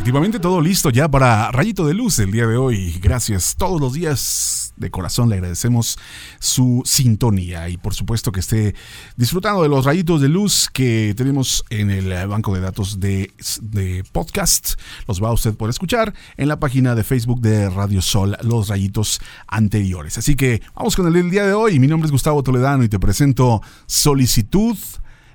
Efectivamente, 0.00 0.40
todo 0.40 0.62
listo 0.62 0.88
ya 0.88 1.10
para 1.10 1.52
Rayito 1.52 1.86
de 1.86 1.92
Luz 1.92 2.18
el 2.20 2.32
día 2.32 2.46
de 2.46 2.56
hoy. 2.56 2.98
Gracias. 3.02 3.54
Todos 3.54 3.78
los 3.82 3.92
días 3.92 4.72
de 4.78 4.90
corazón 4.90 5.28
le 5.28 5.34
agradecemos 5.34 5.98
su 6.38 6.80
sintonía 6.86 7.68
y 7.68 7.76
por 7.76 7.92
supuesto 7.92 8.32
que 8.32 8.40
esté 8.40 8.74
disfrutando 9.16 9.62
de 9.62 9.68
los 9.68 9.84
rayitos 9.84 10.22
de 10.22 10.30
luz 10.30 10.70
que 10.72 11.12
tenemos 11.18 11.66
en 11.68 11.90
el 11.90 12.26
banco 12.26 12.54
de 12.54 12.62
datos 12.62 12.98
de, 12.98 13.30
de 13.60 14.02
podcast. 14.10 14.80
Los 15.06 15.22
va 15.22 15.28
a 15.28 15.32
usted 15.32 15.54
poder 15.54 15.70
escuchar 15.70 16.14
en 16.38 16.48
la 16.48 16.58
página 16.58 16.94
de 16.94 17.04
Facebook 17.04 17.42
de 17.42 17.68
Radio 17.68 18.00
Sol, 18.00 18.38
los 18.42 18.68
rayitos 18.68 19.20
anteriores. 19.48 20.16
Así 20.16 20.34
que 20.34 20.62
vamos 20.74 20.96
con 20.96 21.14
el 21.14 21.30
día 21.30 21.44
de 21.44 21.52
hoy. 21.52 21.78
Mi 21.78 21.86
nombre 21.86 22.06
es 22.06 22.10
Gustavo 22.12 22.42
Toledano 22.42 22.82
y 22.84 22.88
te 22.88 22.98
presento 22.98 23.60
solicitud 23.86 24.78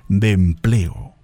de 0.08 0.32
empleo. 0.32 1.15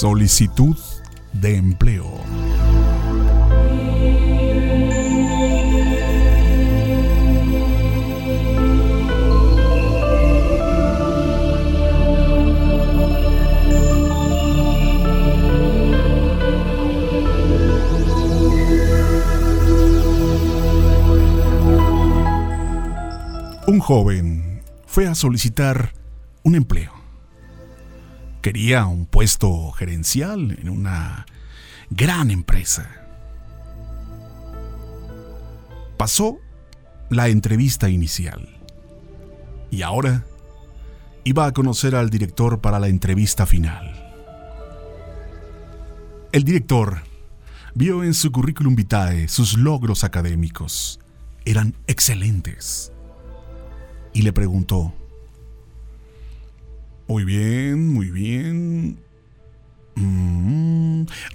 Solicitud 0.00 0.78
de 1.34 1.56
empleo. 1.58 2.06
Un 23.66 23.80
joven 23.80 24.62
fue 24.86 25.06
a 25.06 25.14
solicitar 25.14 25.92
un 26.42 26.54
empleo 26.54 26.99
quería 28.40 28.86
un 28.86 29.06
puesto 29.06 29.70
gerencial 29.72 30.56
en 30.60 30.68
una 30.68 31.26
gran 31.90 32.30
empresa. 32.30 32.88
Pasó 35.96 36.38
la 37.10 37.28
entrevista 37.28 37.90
inicial 37.90 38.48
y 39.70 39.82
ahora 39.82 40.24
iba 41.24 41.46
a 41.46 41.52
conocer 41.52 41.94
al 41.94 42.10
director 42.10 42.60
para 42.60 42.78
la 42.78 42.88
entrevista 42.88 43.44
final. 43.46 43.96
El 46.32 46.44
director 46.44 47.02
vio 47.74 48.04
en 48.04 48.14
su 48.14 48.32
currículum 48.32 48.76
vitae 48.76 49.28
sus 49.28 49.58
logros 49.58 50.04
académicos. 50.04 51.00
Eran 51.44 51.74
excelentes. 51.86 52.92
Y 54.12 54.22
le 54.22 54.32
preguntó, 54.32 54.92
muy 57.10 57.24
bien, 57.24 57.92
muy 57.92 58.08
bien. 58.10 58.29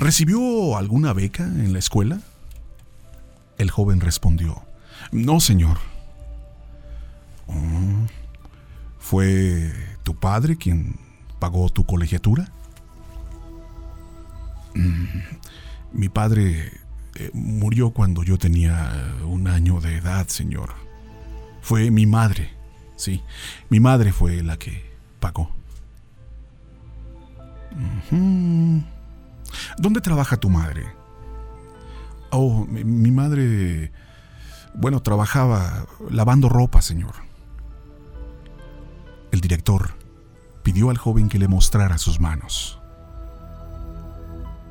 ¿Recibió 0.06 0.78
alguna 0.78 1.14
beca 1.14 1.46
en 1.46 1.74
la 1.74 1.80
escuela? 1.80 2.20
El 3.58 3.72
joven 3.72 4.02
respondió, 4.02 4.62
No, 5.12 5.40
señor. 5.40 5.80
Oh, 7.48 8.06
¿Fue 9.00 9.74
tu 10.04 10.16
padre 10.16 10.58
quien 10.58 11.00
pagó 11.40 11.70
tu 11.70 11.88
colegiatura? 11.88 12.52
Mm, 14.76 15.06
mi 15.94 16.10
padre 16.10 16.72
eh, 17.16 17.32
murió 17.34 17.90
cuando 17.90 18.22
yo 18.22 18.38
tenía 18.38 19.16
un 19.24 19.48
año 19.48 19.82
de 19.82 19.98
edad, 19.98 20.28
señor. 20.28 20.76
Fue 21.64 21.90
mi 21.90 22.06
madre, 22.06 22.52
sí. 22.96 23.24
Mi 23.72 23.80
madre 23.80 24.14
fue 24.14 24.44
la 24.44 24.58
que 24.58 24.86
pagó. 25.20 25.50
¿Dónde 29.78 30.02
trabaja 30.02 30.38
tu 30.38 30.50
madre? 30.50 30.86
Oh, 32.32 32.66
mi, 32.66 33.12
madre... 33.12 33.92
Bueno, 34.74 35.02
trabajaba 35.02 35.86
lavando 36.10 36.50
ropa, 36.50 36.82
señor. 36.82 37.14
El 39.32 39.42
director 39.42 39.96
pidió 40.64 40.90
al 40.90 40.98
joven 40.98 41.30
que 41.30 41.40
le 41.40 41.48
mostrara 41.48 41.98
sus 41.98 42.20
manos. 42.20 42.80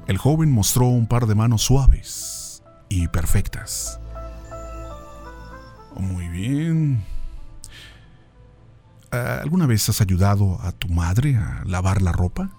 El 0.07 0.19
joven 0.19 0.53
mostró 0.53 0.87
un 0.89 1.07
par 1.07 1.27
de 1.27 1.35
manos 1.35 1.63
suaves 1.63 2.63
y 2.89 3.09
perfectas. 3.09 3.99
Muy 5.97 6.29
bien. 6.29 7.05
¿Alguna 9.11 9.67
vez 9.67 9.89
has 9.89 10.01
ayudado 10.01 10.61
a 10.61 10.73
tu 10.73 10.89
madre 10.89 11.37
a 11.37 11.63
lavar 11.65 12.03
la 12.03 12.13
ropa? 12.13 12.51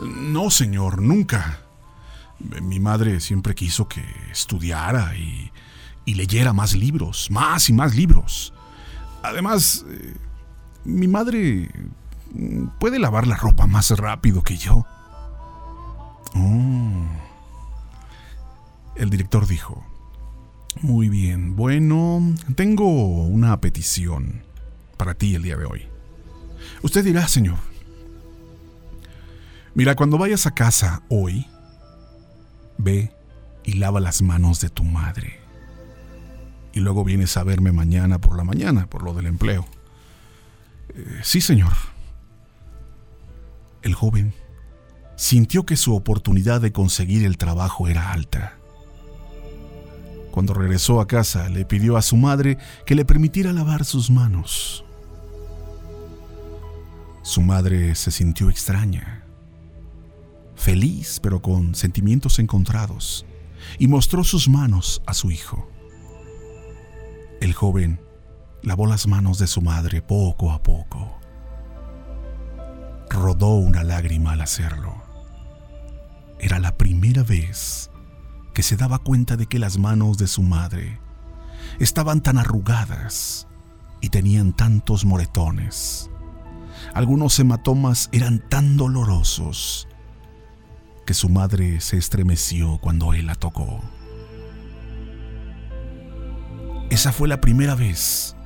No, 0.00 0.50
señor, 0.50 1.00
nunca. 1.00 1.60
Mi 2.38 2.80
madre 2.80 3.20
siempre 3.20 3.54
quiso 3.54 3.88
que 3.88 4.04
estudiara 4.30 5.16
y, 5.16 5.50
leyera 6.06 6.52
más 6.52 6.74
libros, 6.74 7.30
más 7.30 7.68
y 7.68 7.72
más 7.72 7.94
libros. 7.96 8.52
Además, 9.22 9.84
eh, 9.88 10.14
mi 10.84 11.08
madre 11.08 11.70
puede 12.78 12.98
lavar 12.98 13.26
la 13.26 13.36
ropa 13.36 13.66
más 13.66 13.90
rápido 13.90 14.42
que 14.42 14.56
yo. 14.56 14.86
Oh. 16.34 17.06
El 18.94 19.10
director 19.10 19.46
dijo, 19.46 19.84
muy 20.80 21.08
bien, 21.08 21.56
bueno, 21.56 22.34
tengo 22.54 23.24
una 23.24 23.60
petición 23.60 24.42
para 24.96 25.14
ti 25.14 25.34
el 25.34 25.42
día 25.42 25.56
de 25.56 25.64
hoy. 25.64 25.82
Usted 26.82 27.04
dirá, 27.04 27.28
señor, 27.28 27.58
Mira, 29.76 29.94
cuando 29.94 30.16
vayas 30.16 30.46
a 30.46 30.52
casa 30.52 31.02
hoy, 31.10 31.46
ve 32.78 33.12
y 33.62 33.74
lava 33.74 34.00
las 34.00 34.22
manos 34.22 34.58
de 34.62 34.70
tu 34.70 34.84
madre. 34.84 35.38
Y 36.72 36.80
luego 36.80 37.04
vienes 37.04 37.36
a 37.36 37.44
verme 37.44 37.72
mañana 37.72 38.18
por 38.18 38.38
la 38.38 38.42
mañana, 38.42 38.86
por 38.86 39.02
lo 39.02 39.12
del 39.12 39.26
empleo. 39.26 39.66
Eh, 40.94 41.20
sí, 41.22 41.42
señor. 41.42 41.74
El 43.82 43.94
joven 43.94 44.32
sintió 45.14 45.66
que 45.66 45.76
su 45.76 45.94
oportunidad 45.94 46.62
de 46.62 46.72
conseguir 46.72 47.26
el 47.26 47.36
trabajo 47.36 47.86
era 47.86 48.12
alta. 48.12 48.56
Cuando 50.30 50.54
regresó 50.54 51.02
a 51.02 51.06
casa, 51.06 51.50
le 51.50 51.66
pidió 51.66 51.98
a 51.98 52.02
su 52.02 52.16
madre 52.16 52.56
que 52.86 52.94
le 52.94 53.04
permitiera 53.04 53.52
lavar 53.52 53.84
sus 53.84 54.10
manos. 54.10 54.86
Su 57.20 57.42
madre 57.42 57.94
se 57.94 58.10
sintió 58.10 58.48
extraña 58.48 59.25
feliz 60.66 61.20
pero 61.22 61.40
con 61.40 61.76
sentimientos 61.76 62.40
encontrados, 62.40 63.24
y 63.78 63.86
mostró 63.86 64.24
sus 64.24 64.48
manos 64.48 65.00
a 65.06 65.14
su 65.14 65.30
hijo. 65.30 65.70
El 67.40 67.52
joven 67.52 68.00
lavó 68.62 68.88
las 68.88 69.06
manos 69.06 69.38
de 69.38 69.46
su 69.46 69.62
madre 69.62 70.02
poco 70.02 70.50
a 70.50 70.64
poco. 70.64 71.20
Rodó 73.08 73.54
una 73.54 73.84
lágrima 73.84 74.32
al 74.32 74.40
hacerlo. 74.40 74.92
Era 76.40 76.58
la 76.58 76.76
primera 76.76 77.22
vez 77.22 77.92
que 78.52 78.64
se 78.64 78.76
daba 78.76 78.98
cuenta 78.98 79.36
de 79.36 79.46
que 79.46 79.60
las 79.60 79.78
manos 79.78 80.18
de 80.18 80.26
su 80.26 80.42
madre 80.42 80.98
estaban 81.78 82.22
tan 82.22 82.38
arrugadas 82.38 83.46
y 84.00 84.08
tenían 84.08 84.52
tantos 84.52 85.04
moretones. 85.04 86.10
Algunos 86.92 87.38
hematomas 87.38 88.08
eran 88.10 88.42
tan 88.48 88.76
dolorosos 88.76 89.86
que 91.06 91.14
su 91.14 91.30
madre 91.30 91.80
se 91.80 91.96
estremeció 91.96 92.78
cuando 92.78 93.14
él 93.14 93.28
la 93.28 93.36
tocó. 93.36 93.80
Esa 96.90 97.12
fue 97.12 97.28
la 97.28 97.40
primera 97.40 97.74
vez 97.74 98.36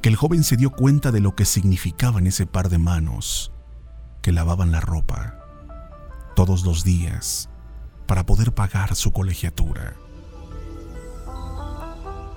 que 0.00 0.08
el 0.08 0.16
joven 0.16 0.44
se 0.44 0.56
dio 0.56 0.70
cuenta 0.70 1.10
de 1.10 1.20
lo 1.20 1.34
que 1.34 1.44
significaban 1.44 2.26
ese 2.26 2.46
par 2.46 2.68
de 2.68 2.78
manos 2.78 3.50
que 4.20 4.30
lavaban 4.30 4.70
la 4.70 4.80
ropa 4.80 5.38
todos 6.36 6.64
los 6.64 6.84
días 6.84 7.48
para 8.06 8.24
poder 8.24 8.52
pagar 8.52 8.94
su 8.94 9.12
colegiatura. 9.12 9.94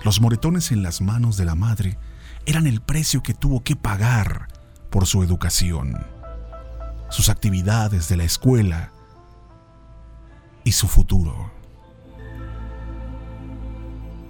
Los 0.03 0.21
moretones 0.21 0.71
en 0.71 0.83
las 0.83 1.01
manos 1.01 1.37
de 1.37 1.45
la 1.45 1.55
madre 1.55 1.97
eran 2.45 2.65
el 2.65 2.81
precio 2.81 3.23
que 3.23 3.33
tuvo 3.33 3.63
que 3.63 3.75
pagar 3.75 4.47
por 4.89 5.05
su 5.05 5.23
educación, 5.23 6.05
sus 7.09 7.29
actividades 7.29 8.07
de 8.07 8.17
la 8.17 8.23
escuela 8.23 8.91
y 10.65 10.73
su 10.73 10.89
futuro. 10.89 11.51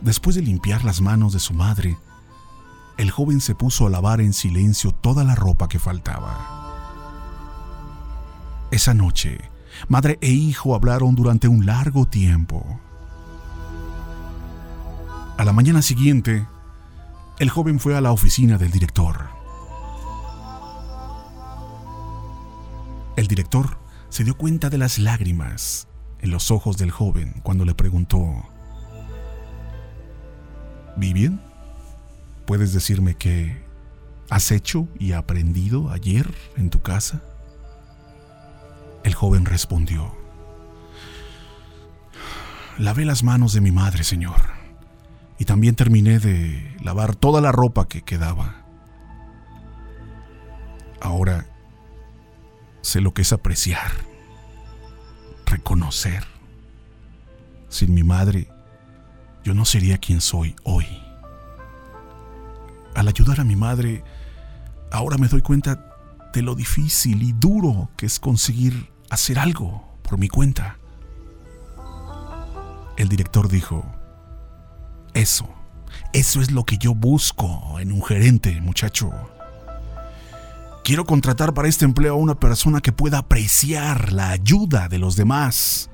Después 0.02 0.36
de 0.36 0.44
limpiar 0.44 0.84
las 0.84 1.02
manos 1.02 1.34
de 1.34 1.40
su 1.40 1.56
madre, 1.56 1.98
el 2.98 3.10
joven 3.10 3.42
se 3.42 3.56
puso 3.56 3.88
a 3.88 3.90
lavar 3.90 4.22
en 4.22 4.34
silencio 4.34 4.92
toda 4.92 5.24
la 5.24 5.34
ropa 5.34 5.68
que 5.68 5.80
faltaba. 5.80 6.52
Esa 8.70 8.94
noche, 8.94 9.50
madre 9.88 10.20
e 10.22 10.30
hijo 10.30 10.76
hablaron 10.76 11.16
durante 11.16 11.48
un 11.48 11.66
largo 11.66 12.06
tiempo. 12.06 12.80
A 15.38 15.44
la 15.44 15.54
mañana 15.54 15.82
siguiente, 15.82 16.46
el 17.40 17.50
joven 17.50 17.80
fue 17.80 17.98
a 17.98 18.02
la 18.02 18.12
oficina 18.12 18.58
del 18.58 18.72
director. 18.72 19.30
El 23.16 23.28
director 23.28 23.78
se 24.10 24.24
dio 24.24 24.38
cuenta 24.38 24.70
de 24.70 24.78
las 24.78 25.00
lágrimas 25.00 25.88
en 26.22 26.32
los 26.32 26.52
ojos 26.52 26.78
del 26.78 26.92
joven 26.92 27.42
cuando 27.44 27.66
le 27.66 27.76
preguntó, 27.76 28.44
¿Vivian? 30.98 31.42
¿Puedes 32.46 32.74
decirme 32.74 33.16
qué 33.16 33.64
has 34.30 34.52
hecho 34.52 34.88
y 35.00 35.12
aprendido 35.12 35.90
ayer 35.90 36.34
en 36.58 36.70
tu 36.70 36.82
casa? 36.82 37.22
El 39.04 39.14
joven 39.14 39.46
respondió, 39.46 40.16
Lavé 42.78 43.06
las 43.06 43.24
manos 43.24 43.54
de 43.54 43.62
mi 43.62 43.72
madre, 43.72 44.04
señor 44.04 44.56
y 45.38 45.46
también 45.46 45.76
terminé 45.76 46.20
de 46.20 46.76
lavar 46.82 47.16
toda 47.16 47.42
la 47.42 47.52
ropa 47.52 47.88
que 47.88 48.02
quedaba. 48.02 48.66
Ahora 51.02 51.46
sé 52.82 53.02
lo 53.02 53.14
que 53.14 53.24
es 53.24 53.34
apreciar, 53.34 53.92
reconocer. 55.46 56.26
Sin 57.70 57.94
mi 57.94 58.04
madre, 58.04 58.48
yo 59.44 59.54
no 59.54 59.66
sería 59.66 59.98
quien 59.98 60.22
soy 60.22 60.56
hoy. 60.64 60.86
Al 62.96 63.08
ayudar 63.08 63.42
a 63.42 63.44
mi 63.44 63.56
madre, 63.56 64.04
ahora 64.92 65.18
me 65.18 65.28
doy 65.28 65.42
cuenta 65.42 65.94
de 66.34 66.42
lo 66.42 66.56
difícil 66.56 67.22
y 67.24 67.34
duro 67.34 67.90
que 67.98 68.06
es 68.06 68.20
conseguir 68.20 68.90
hacer 69.10 69.40
algo 69.40 69.98
por 70.02 70.18
mi 70.18 70.30
cuenta. 70.30 70.78
El 72.98 73.10
director 73.10 73.50
dijo, 73.50 73.86
eso, 75.14 75.48
eso 76.14 76.42
es 76.42 76.52
lo 76.52 76.64
que 76.64 76.78
yo 76.78 76.96
busco 76.96 77.80
en 77.80 77.92
un 77.92 78.04
gerente, 78.04 78.60
muchacho. 78.62 79.12
Quiero 80.86 81.04
contratar 81.04 81.56
para 81.56 81.68
este 81.68 81.84
empleo 81.84 82.14
a 82.14 82.18
una 82.18 82.36
persona 82.36 82.80
que 82.80 82.92
pueda 82.92 83.18
apreciar 83.18 84.14
la 84.14 84.30
ayuda 84.30 84.88
de 84.88 85.00
los 85.00 85.16
demás. 85.16 85.90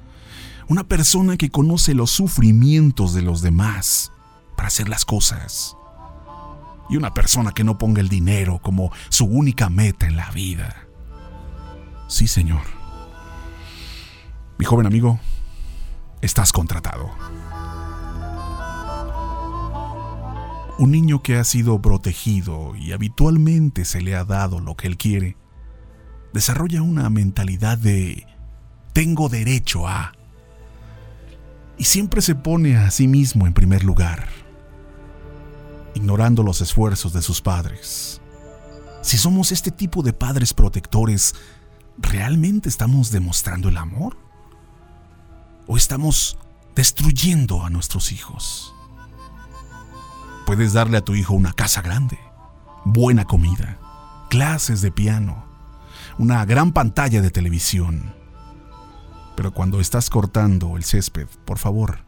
Una 0.67 0.83
persona 0.83 1.37
que 1.37 1.49
conoce 1.49 1.93
los 1.93 2.11
sufrimientos 2.11 3.13
de 3.13 3.21
los 3.21 3.41
demás 3.41 4.11
para 4.57 4.67
hacer 4.67 4.89
las 4.89 5.05
cosas. 5.05 5.77
Y 6.89 6.97
una 6.97 7.13
persona 7.13 7.53
que 7.53 7.63
no 7.63 7.77
ponga 7.77 8.01
el 8.01 8.09
dinero 8.09 8.59
como 8.61 8.91
su 9.07 9.23
única 9.23 9.69
meta 9.69 10.07
en 10.07 10.17
la 10.17 10.29
vida. 10.31 10.75
Sí, 12.09 12.27
señor. 12.27 12.63
Mi 14.57 14.65
joven 14.65 14.87
amigo, 14.87 15.21
estás 16.21 16.51
contratado. 16.51 17.11
Un 20.81 20.89
niño 20.89 21.21
que 21.21 21.37
ha 21.37 21.43
sido 21.43 21.79
protegido 21.79 22.75
y 22.75 22.91
habitualmente 22.91 23.85
se 23.85 24.01
le 24.01 24.15
ha 24.15 24.25
dado 24.25 24.59
lo 24.59 24.75
que 24.75 24.87
él 24.87 24.97
quiere, 24.97 25.37
desarrolla 26.33 26.81
una 26.81 27.07
mentalidad 27.11 27.77
de 27.77 28.25
tengo 28.91 29.29
derecho 29.29 29.87
a... 29.87 30.13
Y 31.77 31.83
siempre 31.83 32.23
se 32.23 32.33
pone 32.33 32.77
a 32.77 32.89
sí 32.89 33.07
mismo 33.07 33.45
en 33.45 33.53
primer 33.53 33.83
lugar, 33.83 34.27
ignorando 35.93 36.41
los 36.41 36.61
esfuerzos 36.61 37.13
de 37.13 37.21
sus 37.21 37.43
padres. 37.43 38.19
Si 39.03 39.19
somos 39.19 39.51
este 39.51 39.69
tipo 39.69 40.01
de 40.01 40.13
padres 40.13 40.51
protectores, 40.51 41.35
¿realmente 41.99 42.69
estamos 42.69 43.11
demostrando 43.11 43.69
el 43.69 43.77
amor? 43.77 44.17
¿O 45.67 45.77
estamos 45.77 46.39
destruyendo 46.73 47.63
a 47.63 47.69
nuestros 47.69 48.11
hijos? 48.11 48.73
Puedes 50.51 50.73
darle 50.73 50.97
a 50.97 51.01
tu 51.01 51.15
hijo 51.15 51.33
una 51.33 51.53
casa 51.53 51.81
grande, 51.81 52.19
buena 52.83 53.23
comida, 53.23 53.79
clases 54.29 54.81
de 54.81 54.91
piano, 54.91 55.45
una 56.17 56.43
gran 56.43 56.73
pantalla 56.73 57.21
de 57.21 57.31
televisión. 57.31 58.13
Pero 59.37 59.53
cuando 59.53 59.79
estás 59.79 60.09
cortando 60.09 60.75
el 60.75 60.83
césped, 60.83 61.29
por 61.45 61.57
favor, 61.57 61.99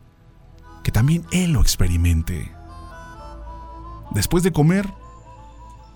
que 0.84 0.92
también 0.92 1.25
él 1.31 1.54
lo 1.54 1.62
experimente. 1.62 2.54
Después 4.12 4.44
de 4.44 4.51
comer, 4.51 4.94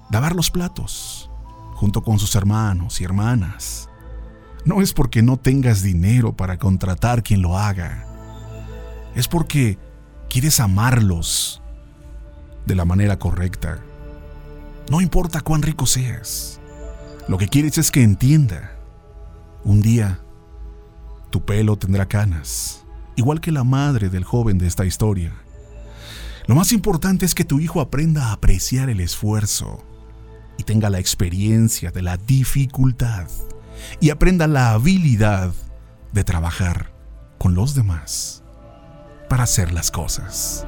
lavar 0.09 0.33
los 0.33 0.49
platos, 0.49 1.29
junto 1.73 2.01
con 2.01 2.17
sus 2.17 2.33
hermanos 2.35 3.01
y 3.01 3.03
hermanas. 3.03 3.89
No 4.63 4.81
es 4.81 4.94
porque 4.94 5.21
no 5.21 5.35
tengas 5.35 5.81
dinero 5.81 6.31
para 6.31 6.57
contratar 6.57 7.23
quien 7.23 7.41
lo 7.41 7.57
haga. 7.57 8.07
Es 9.15 9.27
porque 9.27 9.77
quieres 10.29 10.61
amarlos 10.61 11.61
de 12.67 12.75
la 12.75 12.85
manera 12.85 13.17
correcta. 13.17 13.79
No 14.91 15.01
importa 15.01 15.41
cuán 15.41 15.61
rico 15.61 15.85
seas, 15.85 16.59
lo 17.27 17.37
que 17.37 17.47
quieres 17.47 17.77
es 17.77 17.91
que 17.91 18.03
entienda. 18.03 18.73
Un 19.63 19.81
día, 19.81 20.19
tu 21.29 21.43
pelo 21.43 21.77
tendrá 21.77 22.07
canas, 22.07 22.85
igual 23.15 23.41
que 23.41 23.51
la 23.51 23.63
madre 23.63 24.09
del 24.09 24.23
joven 24.23 24.57
de 24.57 24.67
esta 24.67 24.85
historia. 24.85 25.33
Lo 26.45 26.55
más 26.55 26.71
importante 26.71 27.25
es 27.25 27.35
que 27.35 27.43
tu 27.43 27.59
hijo 27.59 27.81
aprenda 27.81 28.27
a 28.27 28.33
apreciar 28.33 28.89
el 28.89 28.99
esfuerzo 28.99 29.83
y 30.57 30.63
tenga 30.63 30.89
la 30.89 30.99
experiencia 30.99 31.91
de 31.91 32.01
la 32.01 32.17
dificultad 32.17 33.27
y 33.99 34.09
aprenda 34.09 34.47
la 34.47 34.71
habilidad 34.71 35.53
de 36.13 36.23
trabajar 36.23 36.91
con 37.37 37.55
los 37.55 37.75
demás 37.75 38.43
para 39.29 39.43
hacer 39.43 39.73
las 39.73 39.91
cosas. 39.91 40.65